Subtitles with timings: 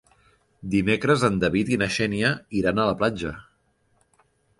[0.75, 3.35] Dimecres en David i na Xènia iran a la platja.